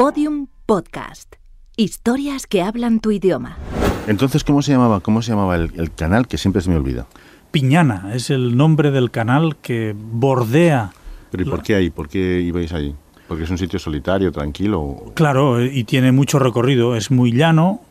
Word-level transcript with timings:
Podium 0.00 0.46
Podcast. 0.64 1.36
Historias 1.76 2.46
que 2.46 2.62
hablan 2.62 3.00
tu 3.00 3.10
idioma. 3.10 3.58
Entonces, 4.06 4.44
¿cómo 4.44 4.62
se 4.62 4.72
llamaba, 4.72 5.00
cómo 5.00 5.20
se 5.20 5.32
llamaba 5.32 5.56
el, 5.56 5.72
el 5.76 5.92
canal 5.92 6.26
que 6.26 6.38
siempre 6.38 6.62
se 6.62 6.70
me 6.70 6.76
olvida? 6.76 7.06
Piñana 7.50 8.10
es 8.14 8.30
el 8.30 8.56
nombre 8.56 8.92
del 8.92 9.10
canal 9.10 9.56
que 9.58 9.94
bordea. 9.94 10.92
Pero 11.30 11.42
¿y 11.42 11.46
por 11.50 11.62
qué 11.62 11.74
ahí? 11.74 11.90
¿Por 11.90 12.08
qué 12.08 12.40
ibais 12.40 12.72
allí? 12.72 12.94
Porque 13.28 13.44
es 13.44 13.50
un 13.50 13.58
sitio 13.58 13.78
solitario, 13.78 14.32
tranquilo. 14.32 15.12
Claro, 15.12 15.62
y 15.62 15.84
tiene 15.84 16.12
mucho 16.12 16.38
recorrido. 16.38 16.96
Es 16.96 17.10
muy 17.10 17.32
llano, 17.32 17.82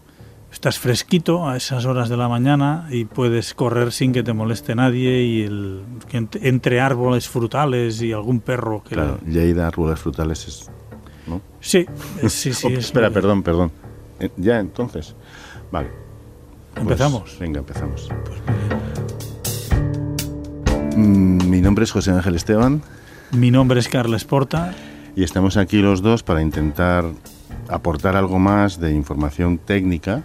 estás 0.52 0.80
fresquito 0.80 1.48
a 1.48 1.58
esas 1.58 1.86
horas 1.86 2.10
de 2.10 2.18
la 2.18 2.28
mañana 2.28 2.88
y 2.90 3.06
puedes 3.06 3.54
correr 3.54 3.92
sin 3.92 4.14
que 4.14 4.24
te 4.24 4.34
moleste 4.34 4.74
nadie 4.74 5.22
y 5.22 5.44
el, 5.44 5.84
entre 6.42 6.82
árboles 6.82 7.30
frutales 7.30 8.02
y 8.02 8.14
algún 8.14 8.40
perro 8.40 8.82
que... 8.84 8.96
Claro, 8.96 9.20
Lleida, 9.28 9.68
árboles 9.68 10.00
frutales 10.00 10.48
es... 10.48 10.72
¿no? 11.30 11.42
Sí, 11.62 11.86
sí, 12.28 12.54
sí. 12.54 12.68
Oh, 12.68 12.70
es 12.72 12.80
espera, 12.86 13.08
muy- 13.10 13.14
perdón, 13.14 13.44
perdón. 13.44 13.72
Eh, 14.20 14.30
Ya, 14.38 14.60
entonces. 14.60 15.16
Vale. 15.72 15.90
Pues, 16.74 16.82
¿Empezamos? 16.84 17.38
venga, 17.40 17.60
empezamos. 17.60 18.10
Mm, 20.96 21.50
Mi 21.50 21.62
nombre 21.62 21.84
es 21.84 21.92
José 21.92 22.12
Ángel 22.12 22.36
Esteban 22.36 22.82
Mi 23.32 23.52
nombre 23.52 23.80
es 23.80 23.88
Carles 23.88 24.26
Porta. 24.26 24.74
y 25.16 25.24
estamos 25.24 25.58
aquí 25.58 25.78
los 25.82 26.02
dos 26.02 26.24
para 26.24 26.42
intentar 26.42 27.06
aportar 27.68 28.16
algo 28.16 28.40
más 28.40 28.80
de 28.80 28.92
información 28.94 29.58
técnica, 29.60 30.24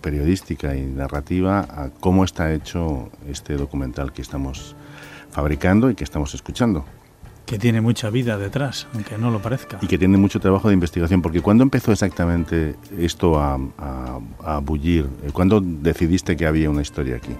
periodística 0.00 0.76
y 0.76 0.82
narrativa 0.82 1.60
a 1.60 1.90
cómo 2.00 2.24
está 2.24 2.52
hecho 2.52 3.10
este 3.28 3.56
documental 3.56 4.12
que 4.12 4.22
estamos 4.22 4.76
fabricando 5.30 5.90
y 5.90 5.94
que 5.94 6.04
estamos 6.04 6.34
escuchando. 6.34 6.84
Que 7.46 7.58
tiene 7.58 7.80
mucha 7.80 8.08
vida 8.10 8.38
detrás, 8.38 8.86
aunque 8.94 9.18
no 9.18 9.30
lo 9.30 9.40
parezca. 9.40 9.78
Y 9.82 9.86
que 9.86 9.98
tiene 9.98 10.16
mucho 10.16 10.40
trabajo 10.40 10.68
de 10.68 10.74
investigación, 10.74 11.20
porque 11.22 11.40
¿cuándo 11.42 11.62
empezó 11.62 11.92
exactamente 11.92 12.74
esto 12.98 13.38
a, 13.38 13.58
a- 13.78 14.18
a 14.44 14.58
bullir? 14.60 15.06
¿Cuándo 15.32 15.60
decidiste 15.60 16.36
que 16.36 16.46
había 16.46 16.70
una 16.70 16.82
historia 16.82 17.16
aquí? 17.16 17.32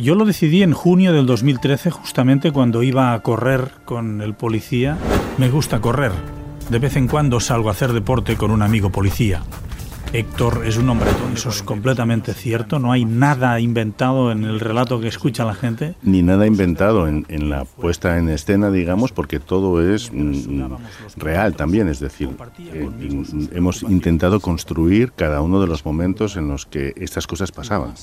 Yo 0.00 0.14
lo 0.14 0.26
decidí 0.26 0.62
en 0.62 0.72
junio 0.72 1.12
del 1.14 1.24
2013, 1.26 1.90
justamente 1.90 2.52
cuando 2.52 2.82
iba 2.82 3.14
a 3.14 3.20
correr 3.22 3.70
con 3.86 4.20
el 4.20 4.34
policía. 4.34 4.98
Me 5.38 5.48
gusta 5.48 5.80
correr. 5.80 6.12
De 6.68 6.78
vez 6.78 6.96
en 6.96 7.08
cuando 7.08 7.40
salgo 7.40 7.68
a 7.68 7.72
hacer 7.72 7.92
deporte 7.92 8.36
con 8.36 8.50
un 8.50 8.60
amigo 8.62 8.90
policía. 8.90 9.42
Héctor 10.14 10.62
es 10.64 10.76
un 10.76 10.88
hombre, 10.88 11.10
eso 11.34 11.48
es 11.48 11.64
completamente 11.64 12.34
cierto. 12.34 12.78
No 12.78 12.92
hay 12.92 13.04
nada 13.04 13.58
inventado 13.58 14.30
en 14.30 14.44
el 14.44 14.60
relato 14.60 15.00
que 15.00 15.08
escucha 15.08 15.44
la 15.44 15.54
gente. 15.54 15.96
Ni 16.04 16.22
nada 16.22 16.46
inventado 16.46 17.08
en, 17.08 17.26
en 17.28 17.50
la 17.50 17.64
puesta 17.64 18.16
en 18.16 18.28
escena, 18.28 18.70
digamos, 18.70 19.10
porque 19.10 19.40
todo 19.40 19.82
es 19.82 20.12
mm, 20.12 20.76
real 21.16 21.56
también. 21.56 21.88
Es 21.88 21.98
decir, 21.98 22.30
eh, 22.72 22.88
mm, 22.88 23.56
hemos 23.56 23.82
intentado 23.82 24.38
construir 24.38 25.10
cada 25.10 25.40
uno 25.40 25.60
de 25.60 25.66
los 25.66 25.84
momentos 25.84 26.36
en 26.36 26.46
los 26.46 26.64
que 26.64 26.92
estas 26.94 27.26
cosas 27.26 27.50
pasaban. 27.50 27.94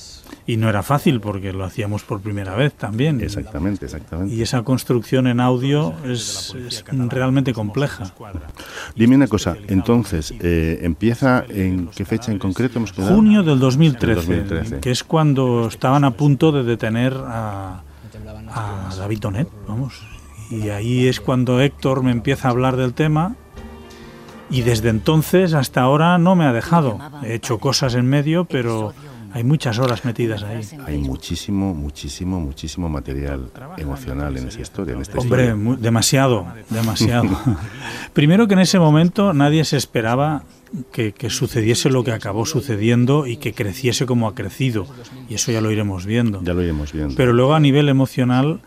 Y 0.45 0.57
no 0.57 0.67
era 0.67 0.83
fácil 0.83 1.21
porque 1.21 1.53
lo 1.53 1.63
hacíamos 1.63 2.03
por 2.03 2.19
primera 2.19 2.55
vez 2.55 2.73
también. 2.73 3.21
Exactamente, 3.21 3.85
exactamente. 3.85 4.35
Y 4.35 4.41
esa 4.41 4.63
construcción 4.63 5.27
en 5.27 5.39
audio 5.39 5.93
es, 6.03 6.53
es 6.67 6.83
realmente 6.89 7.53
compleja. 7.53 8.11
Dime 8.97 9.15
una 9.15 9.27
cosa, 9.27 9.55
entonces, 9.69 10.33
eh, 10.41 10.79
¿empieza 10.81 11.45
en 11.47 11.89
qué 12.01 12.05
fecha 12.05 12.31
en 12.31 12.39
concreto 12.39 12.79
hemos 12.79 12.93
quedado? 12.93 13.15
Junio 13.15 13.43
del 13.43 13.59
2013, 13.59 14.15
2013. 14.15 14.79
que 14.79 14.89
es 14.89 15.03
cuando 15.03 15.67
estaban 15.67 16.03
a 16.03 16.09
punto 16.11 16.51
de 16.51 16.63
detener 16.63 17.13
a, 17.15 17.83
a 18.49 18.89
David 18.97 19.19
Donet, 19.19 19.47
vamos. 19.67 20.01
Y 20.49 20.69
ahí 20.69 21.07
es 21.07 21.21
cuando 21.21 21.61
Héctor 21.61 22.01
me 22.01 22.11
empieza 22.11 22.47
a 22.47 22.51
hablar 22.51 22.75
del 22.75 22.93
tema 22.93 23.35
y 24.49 24.63
desde 24.63 24.89
entonces 24.89 25.53
hasta 25.53 25.81
ahora 25.81 26.17
no 26.17 26.35
me 26.35 26.45
ha 26.45 26.53
dejado. 26.53 26.97
He 27.23 27.35
hecho 27.35 27.59
cosas 27.59 27.93
en 27.93 28.07
medio, 28.07 28.45
pero 28.45 28.93
hay 29.31 29.43
muchas 29.43 29.77
horas 29.77 30.03
metidas 30.03 30.41
ahí. 30.41 30.67
Hay 30.87 30.97
muchísimo, 30.97 31.75
muchísimo, 31.75 32.39
muchísimo 32.39 32.89
material 32.89 33.51
emocional 33.77 34.35
en 34.37 34.47
esa 34.47 34.59
historia, 34.59 34.95
en 34.95 35.01
esta 35.01 35.19
Hombre, 35.19 35.49
historia. 35.49 35.77
demasiado, 35.79 36.47
demasiado. 36.71 37.29
Primero 38.13 38.47
que 38.47 38.55
en 38.55 38.61
ese 38.61 38.79
momento 38.79 39.33
nadie 39.33 39.63
se 39.65 39.77
esperaba 39.77 40.43
que, 40.91 41.11
que 41.11 41.29
sucediese 41.29 41.89
lo 41.89 42.03
que 42.03 42.11
acabó 42.11 42.45
sucediendo 42.45 43.27
y 43.27 43.37
que 43.37 43.53
creciese 43.53 44.05
como 44.05 44.27
ha 44.27 44.35
crecido. 44.35 44.85
Y 45.29 45.35
eso 45.35 45.51
ya 45.51 45.61
lo 45.61 45.71
iremos 45.71 46.05
viendo. 46.05 46.41
Ya 46.43 46.53
lo 46.53 46.61
iremos 46.63 46.93
viendo. 46.93 47.15
Pero 47.15 47.33
luego 47.33 47.53
a 47.55 47.59
nivel 47.59 47.89
emocional, 47.89 48.61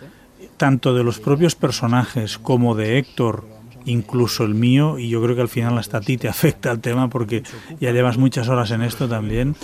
tanto 0.56 0.94
de 0.94 1.02
los 1.04 1.18
propios 1.18 1.54
personajes 1.54 2.38
como 2.38 2.74
de 2.74 2.98
Héctor, 2.98 3.44
incluso 3.86 4.44
el 4.44 4.54
mío, 4.54 4.98
y 4.98 5.10
yo 5.10 5.22
creo 5.22 5.34
que 5.36 5.42
al 5.42 5.48
final 5.48 5.76
hasta 5.76 5.98
a 5.98 6.00
ti 6.00 6.16
te 6.16 6.28
afecta 6.34 6.70
el 6.70 6.80
tema 6.80 7.08
porque 7.10 7.42
ya 7.80 7.92
llevas 7.92 8.16
muchas 8.16 8.48
horas 8.48 8.70
en 8.70 8.82
esto 8.82 9.08
también, 9.08 9.54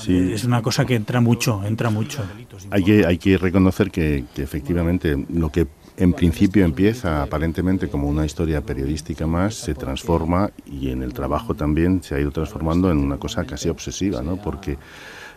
Sí. 0.00 0.32
es 0.34 0.44
una 0.44 0.60
cosa 0.62 0.84
que 0.84 0.94
entra 0.94 1.20
mucho, 1.20 1.62
entra 1.66 1.88
mucho. 1.90 2.22
Hay 2.70 2.82
que, 2.84 3.06
hay 3.06 3.18
que 3.18 3.38
reconocer 3.38 3.90
que, 3.90 4.24
que 4.34 4.42
efectivamente 4.42 5.16
lo 5.30 5.50
que 5.50 5.66
en 6.00 6.12
principio 6.12 6.64
empieza 6.64 7.22
aparentemente 7.22 7.88
como 7.88 8.08
una 8.08 8.24
historia 8.26 8.60
periodística 8.62 9.26
más 9.26 9.54
se 9.54 9.74
transforma 9.74 10.50
y 10.66 10.90
en 10.90 11.02
el 11.02 11.12
trabajo 11.12 11.54
también 11.54 12.02
se 12.02 12.14
ha 12.14 12.20
ido 12.20 12.30
transformando 12.32 12.90
en 12.90 12.98
una 12.98 13.18
cosa 13.18 13.44
casi 13.44 13.68
obsesiva, 13.68 14.22
¿no? 14.22 14.36
Porque 14.36 14.78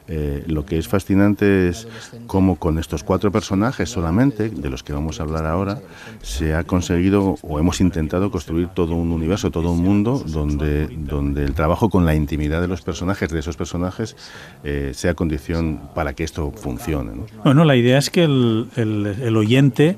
eh, 0.09 0.43
lo 0.47 0.65
que 0.65 0.77
es 0.77 0.89
fascinante 0.89 1.69
es 1.69 1.87
cómo 2.27 2.57
con 2.57 2.77
estos 2.77 3.05
cuatro 3.05 3.31
personajes 3.31 3.89
solamente, 3.89 4.49
de 4.49 4.69
los 4.69 4.83
que 4.83 4.91
vamos 4.91 5.21
a 5.21 5.23
hablar 5.23 5.45
ahora, 5.45 5.79
se 6.21 6.53
ha 6.55 6.65
conseguido 6.65 7.37
o 7.41 7.57
hemos 7.57 7.79
intentado 7.79 8.29
construir 8.29 8.67
todo 8.67 8.95
un 8.95 9.13
universo, 9.13 9.49
todo 9.49 9.71
un 9.71 9.81
mundo 9.81 10.21
donde, 10.27 10.87
donde 10.87 11.45
el 11.45 11.53
trabajo 11.53 11.89
con 11.89 12.05
la 12.05 12.15
intimidad 12.15 12.59
de 12.59 12.67
los 12.67 12.81
personajes, 12.81 13.29
de 13.31 13.39
esos 13.39 13.55
personajes, 13.55 14.17
eh, 14.65 14.91
sea 14.93 15.13
condición 15.13 15.79
para 15.95 16.11
que 16.13 16.25
esto 16.25 16.51
funcione. 16.51 17.15
¿no? 17.15 17.25
Bueno, 17.45 17.63
la 17.63 17.77
idea 17.77 17.97
es 17.97 18.09
que 18.09 18.25
el, 18.25 18.67
el- 18.75 19.05
el 19.21 19.37
oyente 19.37 19.95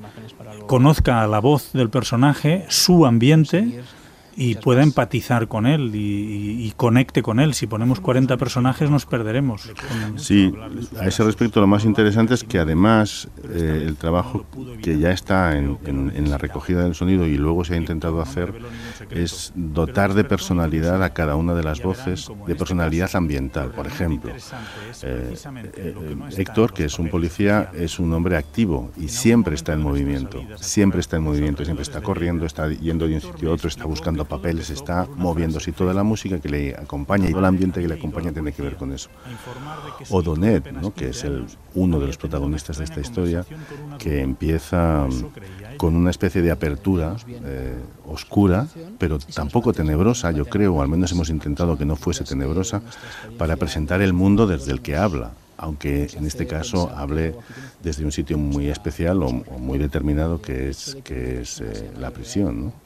conozca 0.66 1.26
la 1.26 1.40
voz 1.40 1.72
del 1.72 1.90
personaje, 1.90 2.66
su 2.68 3.06
ambiente 3.06 3.82
y 4.36 4.54
pueda 4.56 4.82
empatizar 4.82 5.48
con 5.48 5.66
él 5.66 5.94
y, 5.94 5.98
y- 5.98 6.66
y 6.66 6.70
conecte 6.76 7.22
con 7.22 7.40
él. 7.40 7.54
Si 7.54 7.66
ponemos 7.66 8.00
40 8.00 8.36
personajes 8.36 8.90
nos 8.90 9.06
perderemos. 9.06 9.70
Sí, 10.16 10.52
a 11.00 11.06
ese 11.06 11.24
respecto 11.24 11.60
lo 11.60 11.66
más 11.66 11.84
interesante 11.84 12.34
es 12.34 12.44
que 12.44 12.58
además 12.58 13.28
eh, 13.50 13.84
el 13.86 13.96
trabajo 13.96 14.44
que 14.82 14.98
ya 14.98 15.10
está 15.10 15.56
en, 15.56 15.78
en- 15.86 16.12
en 16.14 16.30
la 16.30 16.38
recogida 16.38 16.82
del 16.84 16.94
sonido 16.94 17.26
y 17.26 17.36
luego 17.36 17.64
se 17.64 17.74
ha 17.74 17.76
intentado 17.78 18.20
hacer 18.20 18.52
es 19.10 19.52
dotar 19.54 20.12
de 20.14 20.24
personalidad 20.24 21.02
a 21.02 21.10
cada 21.14 21.36
una 21.36 21.54
de 21.54 21.62
las 21.62 21.82
voces, 21.82 22.28
de 22.46 22.54
personalidad 22.54 23.10
ambiental, 23.14 23.70
por 23.70 23.86
ejemplo. 23.86 24.30
Eh, 25.02 25.34
eh, 25.42 25.72
eh, 25.76 26.16
Héctor, 26.36 26.72
que 26.72 26.84
es 26.84 26.98
un 26.98 27.08
policía, 27.08 27.70
es 27.74 27.98
un 27.98 28.12
hombre 28.12 28.36
activo 28.36 28.90
y 28.98 29.08
siempre 29.08 29.54
está 29.54 29.72
en 29.72 29.80
movimiento, 29.82 30.42
siempre 30.56 31.00
está 31.00 31.16
en 31.16 31.22
movimiento, 31.22 31.64
siempre 31.64 31.82
está 31.82 32.00
corriendo, 32.00 32.44
está 32.44 32.68
yendo 32.70 33.06
de 33.08 33.14
un 33.14 33.20
sitio 33.20 33.50
a 33.50 33.54
otro, 33.54 33.68
está 33.68 33.84
buscando 33.84 34.25
papeles, 34.26 34.70
está 34.70 35.06
moviéndose 35.16 35.70
y 35.70 35.72
toda 35.72 35.94
la 35.94 36.02
música 36.02 36.38
que 36.40 36.48
le 36.48 36.74
acompaña 36.74 37.26
y 37.26 37.30
todo 37.30 37.40
el 37.40 37.46
ambiente 37.46 37.80
que 37.80 37.88
le 37.88 37.94
acompaña 37.94 38.32
tiene 38.32 38.52
que 38.52 38.62
ver 38.62 38.76
con 38.76 38.92
eso. 38.92 39.08
O 40.10 40.22
Donet, 40.22 40.70
¿no? 40.72 40.92
que 40.92 41.10
es 41.10 41.24
el, 41.24 41.46
uno 41.74 42.00
de 42.00 42.06
los 42.06 42.16
protagonistas 42.16 42.78
de 42.78 42.84
esta 42.84 43.00
historia, 43.00 43.44
que 43.98 44.20
empieza 44.20 45.06
mm, 45.08 45.76
con 45.76 45.94
una 45.94 46.10
especie 46.10 46.42
de 46.42 46.50
apertura 46.50 47.16
eh, 47.28 47.76
oscura, 48.06 48.66
pero 48.98 49.18
tampoco 49.18 49.72
tenebrosa, 49.72 50.30
yo 50.30 50.46
creo, 50.46 50.74
o 50.74 50.82
al 50.82 50.88
menos 50.88 51.12
hemos 51.12 51.30
intentado 51.30 51.76
que 51.76 51.84
no 51.84 51.96
fuese 51.96 52.24
tenebrosa, 52.24 52.82
para 53.38 53.56
presentar 53.56 54.00
el 54.02 54.12
mundo 54.12 54.46
desde 54.46 54.72
el 54.72 54.80
que 54.80 54.96
habla, 54.96 55.32
aunque 55.56 56.08
en 56.14 56.26
este 56.26 56.46
caso 56.46 56.90
hable 56.94 57.34
desde 57.82 58.04
un 58.04 58.12
sitio 58.12 58.38
muy 58.38 58.68
especial 58.68 59.22
o, 59.22 59.28
o 59.28 59.58
muy 59.58 59.78
determinado 59.78 60.40
que 60.40 60.68
es, 60.68 60.98
que 61.04 61.40
es 61.40 61.60
eh, 61.60 61.90
la 61.98 62.10
prisión. 62.10 62.66
¿no? 62.66 62.85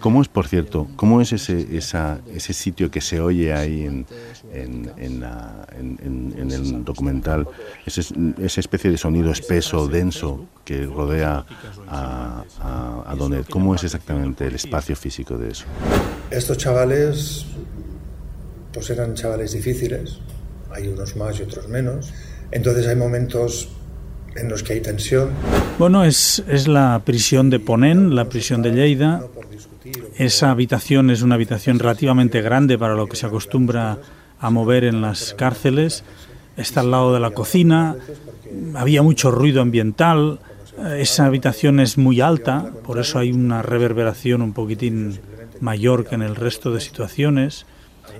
¿Cómo 0.00 0.22
es, 0.22 0.28
por 0.28 0.46
cierto, 0.46 0.86
cómo 0.96 1.20
es 1.20 1.32
ese, 1.32 1.66
ese 1.76 2.52
sitio 2.52 2.90
que 2.90 3.00
se 3.00 3.20
oye 3.20 3.52
ahí 3.52 3.82
en, 3.84 4.06
en, 4.52 5.20
la- 5.20 5.66
en 5.78 6.50
el 6.50 6.84
documental, 6.84 7.46
ese, 7.84 8.02
esa 8.38 8.60
especie 8.60 8.90
de 8.90 8.98
sonido 8.98 9.30
espeso, 9.30 9.88
denso 9.88 10.46
que 10.64 10.84
rodea 10.86 11.44
a, 11.88 12.44
a, 12.60 13.02
a 13.10 13.14
Donet? 13.16 13.48
¿Cómo 13.48 13.74
es 13.74 13.84
exactamente 13.84 14.46
el 14.46 14.54
espacio 14.54 14.94
físico 14.96 15.36
de 15.38 15.50
eso? 15.50 15.64
Estos 16.30 16.58
chavales, 16.58 17.46
pues 18.72 18.90
eran 18.90 19.14
chavales 19.14 19.52
difíciles, 19.52 20.18
hay 20.70 20.88
unos 20.88 21.16
más 21.16 21.38
y 21.40 21.42
otros 21.42 21.68
menos, 21.68 22.12
entonces 22.50 22.86
hay 22.86 22.96
momentos 22.96 23.68
en 24.36 24.48
los 24.48 24.62
que 24.62 24.74
hay 24.74 24.80
tensión, 24.80 25.30
Bueno, 25.78 26.04
es, 26.04 26.42
es 26.48 26.68
la 26.68 27.02
prisión 27.04 27.50
de 27.50 27.60
Ponent, 27.60 28.12
la 28.12 28.26
prisión 28.26 28.62
de 28.62 28.72
Lleida. 28.72 29.22
Esa 30.16 30.50
habitación 30.50 31.10
es 31.10 31.22
una 31.22 31.34
habitación 31.34 31.78
relativamente 31.78 32.40
grande 32.40 32.78
para 32.78 32.94
lo 32.94 33.06
que 33.06 33.16
se 33.16 33.26
acostumbra 33.26 33.98
a 34.38 34.50
mover 34.50 34.84
en 34.84 35.00
las 35.00 35.34
cárceles. 35.34 36.04
Está 36.56 36.80
al 36.80 36.90
lado 36.90 37.12
de 37.12 37.20
la 37.20 37.30
cocina. 37.30 37.96
Había 38.74 39.02
mucho 39.02 39.30
ruido 39.30 39.60
ambiental. 39.60 40.40
Esa 40.98 41.26
habitación 41.26 41.80
es 41.80 41.96
muy 41.96 42.20
alta, 42.20 42.70
por 42.84 42.98
eso 42.98 43.18
hay 43.18 43.32
una 43.32 43.62
reverberación 43.62 44.42
un 44.42 44.52
poquitín 44.52 45.18
mayor 45.60 46.06
que 46.06 46.14
en 46.14 46.22
el 46.22 46.36
resto 46.36 46.70
de 46.70 46.80
situaciones. 46.80 47.64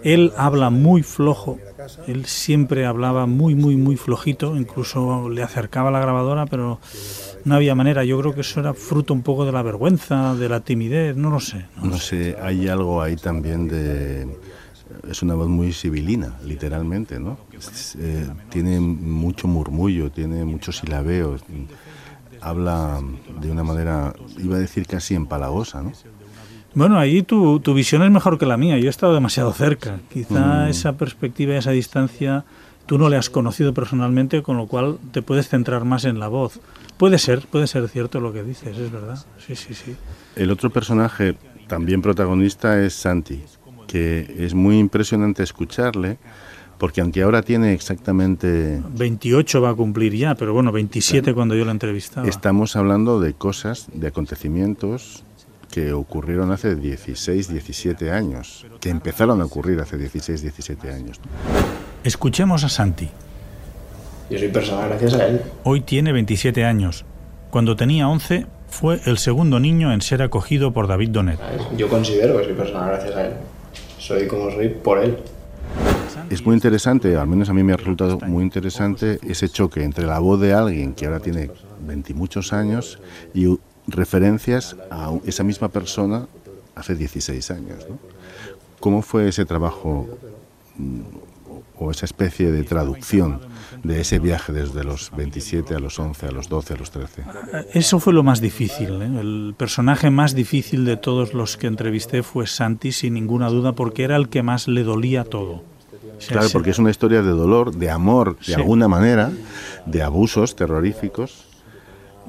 Él 0.03 0.33
habla 0.37 0.71
muy 0.71 1.03
flojo, 1.03 1.59
él 2.07 2.27
siempre 2.27 2.87
hablaba 2.87 3.27
muy, 3.27 3.55
muy, 3.55 3.77
muy 3.77 3.97
flojito, 3.97 4.57
incluso 4.57 5.29
le 5.29 5.43
acercaba 5.43 5.91
la 5.91 6.01
grabadora, 6.01 6.47
pero 6.47 6.79
no 7.45 7.55
había 7.55 7.75
manera. 7.75 8.05
Yo 8.05 8.19
creo 8.21 8.35
que 8.35 8.41
eso 8.41 8.61
era 8.61 8.75
fruto 8.75 9.15
un 9.15 9.23
poco 9.23 9.45
de 9.45 9.53
la 9.53 9.63
vergüenza, 9.63 10.35
de 10.35 10.49
la 10.49 10.61
timidez, 10.61 11.17
no 11.17 11.31
lo 11.31 11.41
sé. 11.41 11.67
No, 11.83 11.97
sé, 11.97 12.37
hay 12.41 12.69
algo 12.69 13.03
ahí 13.03 13.17
también 13.17 13.69
de... 13.69 14.37
Es 15.11 15.23
una 15.23 15.35
voz 15.35 15.49
muy 15.49 15.73
sibilina, 15.73 16.39
literalmente, 16.45 17.19
¿no? 17.21 17.39
Eh, 17.99 18.27
tiene 18.51 18.81
mucho 18.81 19.49
murmullo, 19.49 20.11
tiene 20.11 20.45
mucho 20.45 20.73
silabeo, 20.73 21.37
habla 22.41 23.01
de 23.41 23.51
una 23.51 23.65
manera, 23.65 24.15
iba 24.39 24.57
a 24.57 24.61
decir 24.61 24.87
casi 24.87 25.15
empalagosa, 25.15 25.83
¿no? 25.83 25.93
Bueno, 26.77 26.99
ahí 26.99 27.23
tu, 27.23 27.59
tu 27.61 27.73
visión 27.73 28.03
es 28.03 28.11
mejor 28.11 28.39
que 28.39 28.45
la 28.45 28.59
mía. 28.59 28.79
Yo 28.79 28.89
he 28.89 28.91
estado 28.91 29.15
demasiado 29.15 29.51
cerca. 29.55 29.99
Quizá 30.13 30.67
mm. 30.67 30.69
esa 30.69 30.93
perspectiva, 30.99 31.57
esa 31.57 31.71
distancia, 31.71 32.45
tú 32.85 32.99
no 32.99 33.09
le 33.09 33.17
has 33.17 33.31
conocido 33.31 33.73
personalmente, 33.73 34.43
con 34.43 34.59
lo 34.59 34.67
cual 34.67 34.99
te 35.11 35.23
puedes 35.23 35.49
centrar 35.49 35.87
más 35.87 36.05
en 36.05 36.19
la 36.21 36.29
voz. 36.29 36.61
Puede 36.99 37.17
ser, 37.17 37.47
puede 37.47 37.67
ser 37.67 37.89
cierto 37.89 38.21
lo 38.21 38.31
que 38.31 38.43
dices, 38.43 38.77
es 38.77 38.93
verdad. 38.93 39.19
Sí, 39.39 39.57
sí, 39.57 39.73
sí. 39.73 39.97
El 40.37 40.51
otro 40.51 40.69
personaje 40.69 41.39
también 41.67 42.03
protagonista 42.03 42.79
es 42.85 42.93
Santi, 42.93 43.43
que 43.87 44.37
es 44.39 44.53
muy 44.53 44.79
impresionante 44.79 45.43
escucharle, 45.43 46.19
porque 46.77 47.01
aunque 47.01 47.23
ahora 47.23 47.41
tiene 47.41 47.73
exactamente... 47.73 48.83
28 48.99 49.63
va 49.63 49.71
a 49.71 49.75
cumplir 49.75 50.15
ya, 50.15 50.35
pero 50.35 50.53
bueno, 50.53 50.73
27 50.73 51.33
cuando 51.33 51.55
yo 51.55 51.65
la 51.65 51.73
entrevistaba. 51.73 52.29
Estamos 52.29 52.77
hablando 52.77 53.19
de 53.19 53.33
cosas, 53.33 53.89
de 53.95 54.09
acontecimientos 54.09 55.25
que 55.77 55.93
ocurrieron 55.93 56.53
hace 56.53 56.75
16, 56.75 57.49
17 57.49 58.11
años, 58.11 58.65
que 58.81 58.89
empezaron 58.89 59.43
a 59.43 59.45
ocurrir 59.45 59.79
hace 59.79 59.99
16, 59.99 60.41
17 60.41 60.91
años. 60.91 61.21
Escuchemos 62.03 62.65
a 62.65 62.71
Santi. 62.71 63.11
Yo 64.31 64.39
soy 64.39 64.49
persona 64.49 64.87
gracias 64.87 65.13
a 65.13 65.27
él. 65.27 65.43
Hoy 65.65 65.83
tiene 65.83 66.13
27 66.13 66.65
años. 66.65 67.05
Cuando 67.51 67.77
tenía 67.77 68.09
11 68.09 68.47
fue 68.71 69.03
el 69.05 69.19
segundo 69.19 69.61
niño 69.61 69.93
en 69.93 70.01
ser 70.01 70.23
acogido 70.23 70.73
por 70.73 70.89
David 70.89 71.11
Donet. 71.11 71.39
Yo 71.77 71.91
considero 71.91 72.39
que 72.39 72.45
soy 72.45 72.55
persona 72.55 72.87
gracias 72.87 73.15
a 73.15 73.27
él. 73.27 73.33
Soy 73.99 74.27
como 74.29 74.51
soy 74.51 74.71
por 74.71 75.05
él. 75.05 75.19
Es 76.31 76.43
muy 76.47 76.55
interesante, 76.55 77.15
al 77.17 77.27
menos 77.27 77.51
a 77.51 77.53
mí 77.53 77.63
me 77.63 77.75
ha 77.75 77.77
resultado 77.77 78.19
muy 78.21 78.45
interesante 78.45 79.19
ese 79.29 79.51
choque 79.51 79.85
entre 79.85 80.07
la 80.07 80.21
voz 80.21 80.41
de 80.41 80.55
alguien 80.55 80.95
que 80.95 81.05
ahora 81.05 81.21
tiene 81.21 81.51
20 81.87 82.15
muchos 82.15 82.55
años 82.55 82.99
y 83.35 83.59
referencias 83.87 84.77
a 84.91 85.13
esa 85.25 85.45
misma 85.45 85.69
persona 85.69 86.27
hace 86.75 86.95
16 86.95 87.51
años. 87.51 87.87
¿Cómo 88.81 89.03
fue 89.03 89.29
ese 89.29 89.45
trabajo 89.45 90.09
mm, 90.77 91.01
o 91.79 91.91
esa 91.91 92.05
especie 92.07 92.51
de 92.51 92.63
traducción 92.65 93.41
de 93.83 94.01
ese 94.01 94.19
viaje 94.19 94.53
desde 94.53 94.85
los 94.85 95.11
27 95.17 95.75
a 95.75 95.79
los 95.79 95.99
11, 95.99 96.27
a 96.27 96.31
los 96.31 96.49
12, 96.49 96.75
a 96.75 96.77
los 96.77 96.91
13? 96.91 97.25
Eso 97.73 98.01
fue 98.01 98.13
lo 98.13 98.23
más 98.23 98.41
difícil. 98.41 99.03
¿eh? 99.03 99.21
El 99.21 99.55
personaje 99.57 100.11
más 100.11 100.35
difícil 100.35 100.85
de 100.85 100.97
todos 100.97 101.35
los 101.35 101.57
que 101.57 101.67
entrevisté 101.67 102.23
fue 102.23 102.47
Santi, 102.47 102.93
sin 102.93 103.15
ninguna 103.15 103.49
duda, 103.49 103.73
porque 103.73 104.05
era 104.05 104.17
el 104.17 104.29
que 104.29 104.43
más 104.43 104.69
le 104.69 104.83
dolía 104.83 105.25
todo. 105.25 105.63
Claro, 106.29 106.49
porque 106.53 106.71
es 106.71 106.79
una 106.79 106.91
historia 106.91 107.21
de 107.21 107.31
dolor, 107.31 107.75
de 107.75 107.91
amor, 107.91 108.39
de 108.47 108.55
alguna 108.55 108.89
manera, 108.89 109.33
de 109.85 110.03
abusos 110.03 110.57
terroríficos 110.57 111.56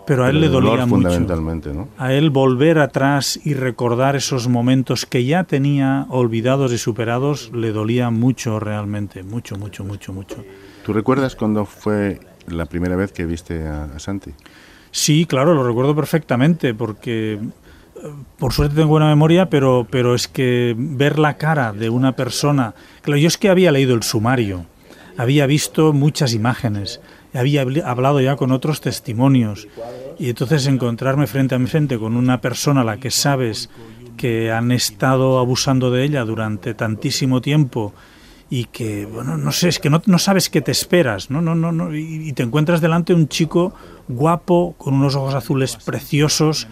pero 0.07 0.23
a 0.23 0.29
él 0.29 0.39
le 0.39 0.47
dolía 0.47 0.87
fundamentalmente, 0.87 1.73
¿no? 1.73 1.89
A 1.97 2.13
él 2.13 2.29
volver 2.29 2.79
atrás 2.79 3.37
y 3.43 3.53
recordar 3.55 4.15
esos 4.15 4.47
momentos 4.47 5.05
que 5.05 5.25
ya 5.25 5.43
tenía 5.43 6.05
olvidados 6.07 6.71
y 6.71 6.77
superados 6.77 7.51
le 7.53 7.73
dolía 7.73 8.09
mucho 8.09 8.57
realmente, 8.61 9.23
mucho, 9.23 9.57
mucho, 9.57 9.83
mucho, 9.83 10.13
mucho. 10.13 10.37
¿Tú 10.85 10.93
recuerdas 10.93 11.35
cuándo 11.35 11.65
fue 11.65 12.21
la 12.47 12.65
primera 12.67 12.95
vez 12.95 13.11
que 13.11 13.25
viste 13.25 13.67
a, 13.67 13.99
Santi? 13.99 14.31
Sí, 14.91 15.25
claro, 15.25 15.53
lo 15.53 15.67
recuerdo 15.67 15.93
perfectamente 15.93 16.73
porque 16.73 17.33
eh, 17.33 17.39
por 18.39 18.53
suerte 18.53 18.75
tengo 18.75 18.87
buena 18.87 19.07
memoria, 19.07 19.49
pero, 19.49 19.85
pero 19.91 20.15
es 20.15 20.29
que 20.29 20.73
ver 20.77 21.19
la 21.19 21.35
cara 21.35 21.73
de 21.73 21.89
una 21.89 22.13
persona... 22.13 22.73
Claro, 23.01 23.17
yo 23.17 23.27
es 23.27 23.37
que 23.37 23.49
había 23.49 23.73
leído 23.73 23.93
el 23.93 24.03
sumario, 24.03 24.67
había 25.17 25.45
visto 25.47 25.91
muchas 25.91 26.33
imágenes, 26.33 27.01
había 27.37 27.65
hablado 27.85 28.19
ya 28.19 28.35
con 28.35 28.51
otros 28.51 28.81
testimonios 28.81 29.67
y 30.19 30.29
entonces 30.29 30.67
encontrarme 30.67 31.27
frente 31.27 31.55
a 31.55 31.59
mi 31.59 31.67
frente 31.67 31.97
con 31.97 32.15
una 32.15 32.41
persona 32.41 32.81
a 32.81 32.83
la 32.83 32.97
que 32.97 33.11
sabes 33.11 33.69
que 34.17 34.51
han 34.51 34.71
estado 34.71 35.39
abusando 35.39 35.91
de 35.91 36.03
ella 36.03 36.25
durante 36.25 36.73
tantísimo 36.73 37.41
tiempo 37.41 37.93
y 38.49 38.65
que, 38.65 39.05
bueno, 39.05 39.37
no 39.37 39.51
sé, 39.51 39.69
es 39.69 39.79
que 39.79 39.89
no, 39.89 40.01
no 40.05 40.19
sabes 40.19 40.49
qué 40.49 40.61
te 40.61 40.71
esperas, 40.71 41.29
¿no? 41.29 41.41
no, 41.41 41.53
no, 41.53 41.71
no 41.71 41.93
y, 41.95 42.31
te 42.33 42.43
encuentras 42.43 42.81
delante 42.81 43.13
un 43.13 43.27
chico 43.27 43.73
guapo, 44.07 44.73
con 44.77 44.93
unos 44.93 45.15
ojos 45.15 45.33
azules 45.33 45.75
preciosos, 45.77 46.67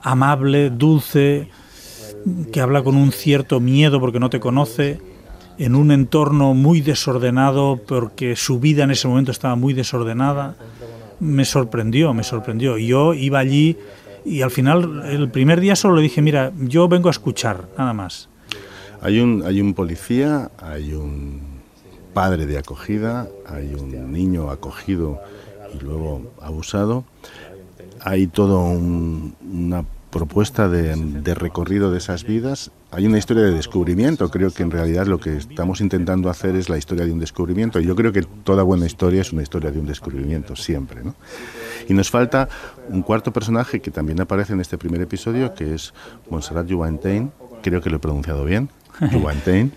amable, 0.00 0.70
dulce, 0.70 1.50
que 2.50 2.60
habla 2.60 2.82
con 2.82 2.96
un 2.96 3.12
cierto 3.12 3.60
miedo 3.60 4.00
porque 4.00 4.20
no 4.20 4.30
te 4.30 4.40
conoce 4.40 5.00
en 5.58 5.74
un 5.74 5.90
entorno 5.90 6.54
muy 6.54 6.80
desordenado 6.80 7.80
porque 7.86 8.36
su 8.36 8.60
vida 8.60 8.84
en 8.84 8.92
ese 8.92 9.08
momento 9.08 9.32
estaba 9.32 9.56
muy 9.56 9.74
desordenada, 9.74 10.54
me 11.20 11.44
sorprendió, 11.44 12.14
me 12.14 12.22
sorprendió. 12.22 12.78
Yo 12.78 13.12
iba 13.14 13.40
allí 13.40 13.76
y 14.24 14.42
al 14.42 14.50
final, 14.50 15.02
el 15.06 15.30
primer 15.30 15.60
día 15.60 15.74
solo 15.74 15.96
le 15.96 16.02
dije, 16.02 16.22
mira, 16.22 16.52
yo 16.58 16.88
vengo 16.88 17.08
a 17.08 17.10
escuchar, 17.10 17.68
nada 17.76 17.92
más. 17.92 18.28
Hay 19.00 19.20
un, 19.20 19.42
hay 19.44 19.60
un 19.60 19.74
policía, 19.74 20.50
hay 20.58 20.92
un 20.92 21.40
padre 22.14 22.46
de 22.46 22.58
acogida, 22.58 23.28
hay 23.46 23.74
un 23.74 24.12
niño 24.12 24.50
acogido 24.50 25.20
y 25.74 25.82
luego 25.82 26.32
abusado, 26.40 27.04
hay 28.00 28.26
todo 28.26 28.60
una 28.60 29.84
propuesta 30.10 30.68
de, 30.68 30.94
de, 30.96 31.34
recorrido 31.34 31.90
de 31.90 31.98
esas 31.98 32.24
vidas. 32.24 32.70
Hay 32.90 33.06
una 33.06 33.18
historia 33.18 33.42
de 33.42 33.52
descubrimiento. 33.52 34.30
Creo 34.30 34.50
que 34.50 34.62
en 34.62 34.70
realidad 34.70 35.06
lo 35.06 35.18
que 35.18 35.36
estamos 35.36 35.80
intentando 35.80 36.30
hacer 36.30 36.56
es 36.56 36.68
la 36.68 36.78
historia 36.78 37.04
de 37.04 37.12
un 37.12 37.18
descubrimiento. 37.18 37.80
Yo 37.80 37.94
creo 37.94 38.12
que 38.12 38.22
toda 38.22 38.62
buena 38.62 38.86
historia 38.86 39.20
es 39.20 39.32
una 39.32 39.42
historia 39.42 39.70
de 39.70 39.78
un 39.78 39.86
descubrimiento, 39.86 40.56
siempre. 40.56 41.02
¿no? 41.04 41.14
Y 41.88 41.94
nos 41.94 42.10
falta 42.10 42.48
un 42.88 43.02
cuarto 43.02 43.32
personaje 43.32 43.80
que 43.80 43.90
también 43.90 44.20
aparece 44.20 44.52
en 44.54 44.60
este 44.60 44.78
primer 44.78 45.00
episodio, 45.02 45.54
que 45.54 45.74
es 45.74 45.92
Montserrat 46.30 46.70
Juantain. 46.70 47.32
Creo 47.62 47.80
que 47.80 47.90
lo 47.90 47.96
he 47.96 48.00
pronunciado 48.00 48.44
bien. 48.44 48.70
Juantain 49.12 49.72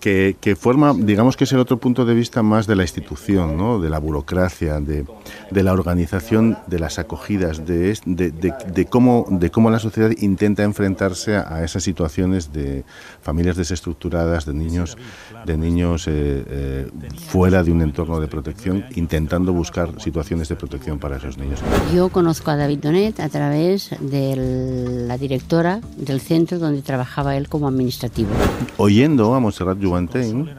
que, 0.00 0.56
forma, 0.58 0.94
digamos 0.96 1.36
que 1.36 1.44
es 1.44 1.52
el 1.52 1.58
otro 1.58 1.76
punto 1.76 2.04
de 2.04 2.14
vista 2.14 2.42
más 2.42 2.66
de 2.66 2.74
la 2.74 2.82
institución, 2.82 3.56
¿no? 3.56 3.78
de 3.78 3.90
la 3.90 3.98
burocracia, 3.98 4.80
de, 4.80 5.04
de 5.50 5.62
la 5.62 5.72
organización 5.72 6.56
de 6.66 6.78
las 6.78 6.98
acogidas, 6.98 7.66
de, 7.66 7.98
de, 8.06 8.30
de, 8.30 8.86
cómo, 8.86 9.26
de 9.28 9.50
cómo 9.50 9.70
la 9.70 9.78
sociedad 9.78 10.10
intenta 10.18 10.62
enfrentarse 10.62 11.36
a, 11.36 11.62
esas 11.62 11.82
situaciones 11.82 12.52
de 12.52 12.84
familias 13.20 13.56
desestructuradas, 13.56 14.46
de 14.46 14.54
niños, 14.54 14.96
de 15.44 15.58
niños 15.58 16.08
eh, 16.08 16.44
eh, 16.48 16.90
fuera 17.28 17.62
de 17.62 17.70
un 17.70 17.82
entorno 17.82 18.20
de 18.20 18.28
protección, 18.28 18.86
intentando 18.94 19.52
buscar 19.52 20.00
situaciones 20.00 20.48
de 20.48 20.56
protección 20.56 20.98
para 20.98 21.18
esos 21.18 21.36
niños. 21.36 21.60
Yo 21.94 22.08
conozco 22.08 22.50
a 22.50 22.56
David 22.56 22.78
Donet 22.78 23.20
a 23.20 23.28
través 23.28 23.90
de 24.00 25.04
la 25.06 25.18
directora 25.18 25.80
del 25.96 26.20
centro 26.20 26.58
donde 26.58 26.80
trabajaba 26.80 27.36
él 27.36 27.48
como 27.48 27.68
administrativo. 27.68 28.30
Oyendo 28.78 29.34
a 29.34 29.40
Montserrat 29.40 29.78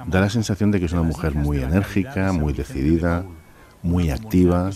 da 0.08 0.22
la 0.22 0.30
sensación 0.30 0.72
de 0.72 0.80
que 0.80 0.86
es 0.86 0.94
una 0.94 1.04
mujer 1.04 1.36
muy 1.36 1.60
enérgica, 1.60 2.32
muy 2.34 2.54
decidida, 2.54 3.26
muy 3.84 4.10
activa. 4.10 4.70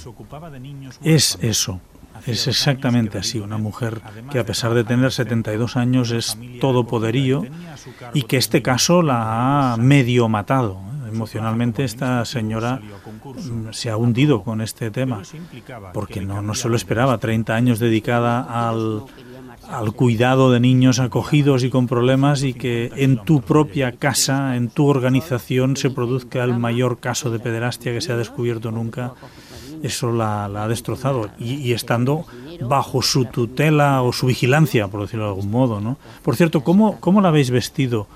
Es 1.03 1.37
eso. 1.41 1.79
Es 2.25 2.47
exactamente 2.47 3.17
así, 3.17 3.39
una 3.39 3.57
mujer 3.57 4.01
que 4.31 4.39
a 4.39 4.45
pesar 4.45 4.73
de 4.73 4.83
tener 4.83 5.11
72 5.11 5.75
años 5.75 6.11
es 6.11 6.37
todo 6.61 6.87
poderío 6.87 7.43
y 8.13 8.23
que 8.23 8.37
este 8.37 8.61
caso 8.61 9.01
la 9.01 9.73
ha 9.73 9.77
medio 9.77 10.29
matado. 10.29 10.79
Emocionalmente 11.07 11.83
esta 11.83 12.25
señora 12.25 12.81
mm, 12.81 13.71
se 13.71 13.89
ha 13.89 13.97
hundido 13.97 14.43
con 14.43 14.59
este 14.59 14.91
tema 14.91 15.21
porque 15.93 16.21
no, 16.21 16.41
no 16.41 16.55
se 16.55 16.67
lo 16.67 16.75
esperaba, 16.75 17.17
30 17.19 17.55
años 17.55 17.79
dedicada 17.79 18.41
al, 18.41 19.03
al 19.69 19.93
cuidado 19.93 20.51
de 20.51 20.59
niños 20.59 20.99
acogidos 20.99 21.63
y 21.63 21.69
con 21.69 21.87
problemas 21.87 22.43
y 22.43 22.53
que 22.53 22.91
en 22.95 23.17
tu 23.23 23.41
propia 23.41 23.93
casa, 23.93 24.55
en 24.55 24.69
tu 24.69 24.87
organización, 24.87 25.77
se 25.77 25.89
produzca 25.89 26.43
el 26.43 26.57
mayor 26.57 26.99
caso 26.99 27.31
de 27.31 27.39
pederastia 27.39 27.93
que 27.93 28.01
se 28.01 28.13
ha 28.13 28.17
descubierto 28.17 28.71
nunca, 28.71 29.13
eso 29.83 30.11
la, 30.11 30.45
ha 30.45 30.67
destrozado. 30.67 31.29
Y, 31.39 31.73
estando 31.73 32.25
bajo 32.61 33.01
su 33.01 33.25
tutela 33.25 34.01
o 34.01 34.13
su 34.13 34.27
vigilancia, 34.27 34.87
por 34.87 35.01
decirlo 35.01 35.25
de 35.25 35.31
algún 35.31 35.51
modo, 35.51 35.81
¿no? 35.81 35.97
Por 36.23 36.35
cierto, 36.35 36.63
¿cómo, 36.63 36.99
cómo 36.99 37.21
la 37.21 37.29
habéis 37.29 37.51
vestido 37.51 38.07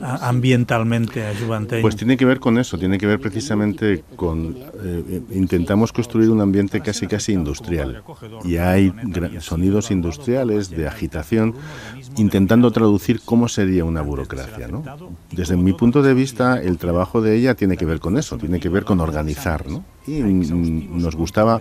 ambientalmente 0.00 1.26
a 1.26 1.34
Juventus? 1.34 1.78
Pues 1.80 1.96
tiene 1.96 2.16
que 2.16 2.24
ver 2.24 2.40
con 2.40 2.58
eso, 2.58 2.78
tiene 2.78 2.98
que 2.98 3.06
ver 3.06 3.20
precisamente 3.20 4.04
con... 4.16 4.56
Eh, 4.82 5.22
intentamos 5.32 5.92
construir 5.92 6.30
un 6.30 6.40
ambiente 6.40 6.80
casi 6.80 7.06
casi 7.06 7.32
industrial 7.32 8.02
y 8.44 8.56
hay 8.56 8.92
sonidos 9.40 9.90
industriales 9.90 10.70
de 10.70 10.88
agitación 10.88 11.54
intentando 12.16 12.70
traducir 12.70 13.20
cómo 13.24 13.48
sería 13.48 13.84
una 13.84 14.02
burocracia. 14.02 14.68
¿no? 14.68 14.82
Desde 15.30 15.56
mi 15.56 15.72
punto 15.72 16.02
de 16.02 16.14
vista, 16.14 16.60
el 16.60 16.78
trabajo 16.78 17.20
de 17.20 17.36
ella 17.36 17.54
tiene 17.54 17.76
que 17.76 17.86
ver 17.86 18.00
con 18.00 18.18
eso, 18.18 18.38
tiene 18.38 18.60
que 18.60 18.68
ver 18.68 18.84
con 18.84 19.00
organizar. 19.00 19.68
¿no? 19.68 19.84
Y 20.06 20.20
nos 20.20 21.16
gustaba 21.16 21.60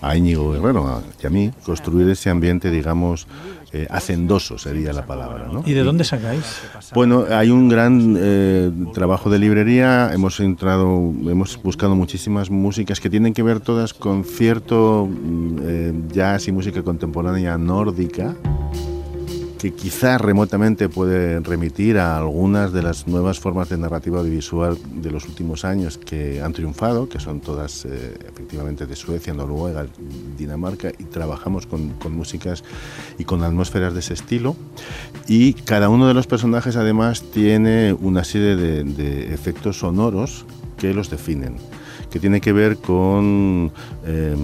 a 0.00 0.16
Íñigo 0.16 0.52
Guerrero 0.52 1.02
y 1.22 1.26
a 1.26 1.30
mí 1.30 1.50
construir 1.64 2.08
ese 2.10 2.30
ambiente, 2.30 2.70
digamos, 2.70 3.26
eh, 3.72 3.86
hacendoso 3.90 4.56
sería 4.56 4.92
la 4.92 5.04
palabra. 5.04 5.48
¿no? 5.52 5.62
¿Y 5.66 5.72
de 5.72 5.82
dónde 5.82 6.04
sacáis? 6.04 6.44
Bueno, 6.94 7.26
hay 7.30 7.50
un 7.50 7.68
gran 7.68 8.16
eh, 8.18 8.70
trabajo 8.94 9.28
de 9.28 9.38
librería, 9.38 10.10
hemos 10.12 10.40
entrado, 10.40 11.12
hemos 11.26 11.62
buscado 11.62 11.94
muchísimas 11.94 12.50
músicas 12.50 12.98
que 12.98 13.10
tienen 13.10 13.34
que 13.34 13.42
ver 13.42 13.60
todas 13.60 13.92
con 13.92 14.24
cierto 14.24 15.06
mm, 15.10 15.58
eh, 15.62 15.92
jazz 16.12 16.48
y 16.48 16.52
música 16.52 16.82
contemporánea 16.82 17.58
nórdica 17.58 18.34
que 19.58 19.72
quizá 19.72 20.18
remotamente 20.18 20.88
puede 20.88 21.40
remitir 21.40 21.98
a 21.98 22.16
algunas 22.16 22.72
de 22.72 22.82
las 22.82 23.08
nuevas 23.08 23.40
formas 23.40 23.68
de 23.68 23.76
narrativa 23.76 24.20
audiovisual 24.20 24.78
de 24.94 25.10
los 25.10 25.26
últimos 25.26 25.64
años 25.64 25.98
que 25.98 26.40
han 26.40 26.52
triunfado, 26.52 27.08
que 27.08 27.18
son 27.18 27.40
todas 27.40 27.84
eh, 27.84 28.16
efectivamente 28.28 28.86
de 28.86 28.94
Suecia, 28.94 29.34
Noruega, 29.34 29.86
Dinamarca, 30.38 30.90
y 30.96 31.04
trabajamos 31.04 31.66
con, 31.66 31.92
músicas 32.10 32.62
y 33.18 33.24
con 33.24 33.42
atmósferas 33.42 33.94
de 33.94 34.00
ese 34.00 34.14
estilo. 34.14 34.56
Y 35.26 35.54
cada 35.54 35.88
uno 35.88 36.06
de 36.06 36.14
los 36.14 36.26
personajes 36.26 36.76
además 36.76 37.22
tiene 37.32 37.92
una 37.92 38.22
serie 38.24 38.54
de 38.56 39.34
efectos 39.34 39.80
sonoros 39.80 40.46
que 40.76 40.94
los 40.94 41.10
definen 41.10 41.56
que 42.10 42.20
tiene 42.20 42.40
que 42.40 42.52
ver 42.52 42.78
con, 42.78 43.70
eh, 44.04 44.36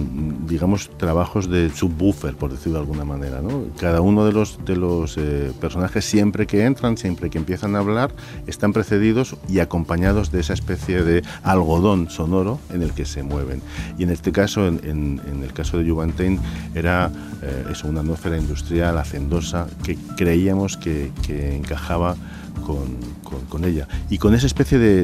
digamos, 0.47 0.89
trabajos 0.97 1.49
de 1.49 1.69
subwoofer, 1.69 2.35
por 2.35 2.51
decirlo 2.51 2.79
de 2.79 2.85
alguna 2.85 3.05
manera. 3.05 3.41
Cada 3.79 4.01
uno 4.01 4.25
de 4.25 4.31
los, 4.31 4.63
de 4.65 4.75
los 4.75 5.17
eh, 5.17 5.51
personajes, 5.59 6.05
siempre 6.05 6.45
que 6.45 6.65
entran, 6.65 6.97
siempre 6.97 7.29
que 7.29 7.37
empiezan 7.37 7.75
a 7.75 7.79
hablar, 7.79 8.11
están 8.47 8.73
precedidos 8.73 9.35
y 9.49 9.59
acompañados 9.59 10.31
de 10.31 10.41
esa 10.41 10.53
especie 10.53 11.03
de 11.03 11.23
algodón 11.43 12.09
sonoro 12.09 12.59
en 12.71 12.81
el 12.81 12.91
que 12.93 13.05
se 13.05 13.23
mueven. 13.23 13.61
Y 13.97 14.03
en 14.03 14.11
este 14.11 14.31
caso, 14.31 14.67
en, 14.67 15.21
el 15.43 15.53
caso 15.53 15.77
de 15.77 15.89
Juventain, 15.89 16.39
era 16.73 17.11
eh, 17.41 17.65
eso, 17.71 17.87
una 17.87 18.01
atmósfera 18.01 18.37
industrial 18.37 18.97
hacendosa 18.97 19.67
que 19.83 19.97
creíamos 20.15 20.77
que 20.77 21.11
encajaba 21.55 22.15
con, 22.63 23.63
ella. 23.63 23.87
Y 24.09 24.17
con 24.17 24.33
esa 24.33 24.47
especie 24.47 24.77
de, 24.77 25.01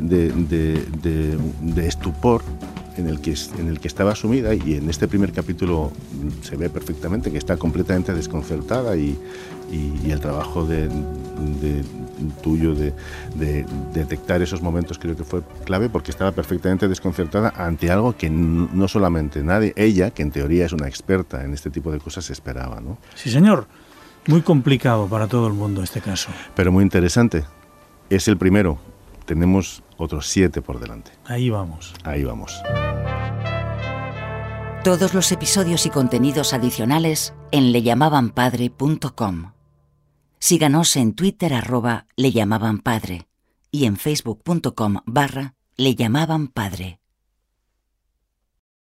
estupor 1.77 2.43
en 2.97 3.07
el, 3.07 3.21
que, 3.21 3.35
en 3.57 3.67
el 3.67 3.79
que 3.79 3.87
estaba 3.87 4.15
sumida 4.15 4.53
y 4.53 4.75
en 4.75 4.89
este 4.89 5.07
primer 5.07 5.31
capítulo 5.31 5.91
se 6.41 6.57
ve 6.57 6.69
perfectamente 6.69 7.31
que 7.31 7.37
está 7.37 7.57
completamente 7.57 8.13
desconcertada 8.13 8.95
y, 8.95 9.17
el 9.71 10.19
trabajo 10.19 10.65
de, 10.65 10.89
tuyo 12.43 12.75
de, 12.75 12.93
detectar 13.93 14.41
esos 14.41 14.61
momentos 14.61 14.99
creo 14.99 15.15
que 15.15 15.23
fue 15.23 15.41
clave 15.63 15.87
porque 15.87 16.11
estaba 16.11 16.33
perfectamente 16.33 16.89
desconcertada 16.89 17.53
ante 17.55 17.89
algo 17.89 18.15
que 18.17 18.29
no 18.29 18.87
solamente 18.89 19.41
nadie, 19.41 19.71
ella, 19.77 20.11
que 20.11 20.23
en 20.23 20.31
teoría 20.31 20.65
es 20.65 20.73
una 20.73 20.89
experta 20.89 21.45
en 21.45 21.53
este 21.53 21.69
tipo 21.69 21.89
de 21.91 21.99
cosas, 21.99 22.29
esperaba. 22.29 22.81
¿no? 22.81 22.97
Sí, 23.15 23.31
señor. 23.31 23.65
Muy 24.27 24.41
complicado 24.41 25.07
para 25.07 25.27
todo 25.27 25.47
el 25.47 25.53
mundo 25.53 25.81
este 25.81 26.01
caso. 26.01 26.29
Pero 26.55 26.71
muy 26.71 26.83
interesante. 26.83 27.45
Es 28.09 28.27
el 28.27 28.37
primero. 28.37 28.79
Tenemos 29.25 29.83
otros 29.97 30.27
siete 30.27 30.61
por 30.61 30.79
delante. 30.79 31.11
Ahí 31.25 31.49
vamos. 31.49 31.93
Ahí 32.03 32.23
vamos. 32.23 32.61
Todos 34.83 35.13
los 35.13 35.31
episodios 35.31 35.85
y 35.85 35.89
contenidos 35.89 36.53
adicionales 36.53 37.33
en 37.51 37.71
leyamabanpadre.com. 37.71 39.53
Síganos 40.39 40.95
en 40.95 41.13
Twitter 41.13 41.53
arroba 41.53 42.07
leyamabanpadre 42.15 43.27
y 43.69 43.85
en 43.85 43.97
facebook.com 43.97 45.01
barra 45.05 45.53
leyamabanpadre. 45.77 47.00